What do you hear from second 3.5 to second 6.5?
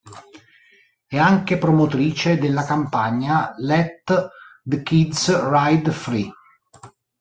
"Let the Kids Ride Free".